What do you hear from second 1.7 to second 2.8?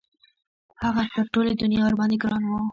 ورباندې ګران وو.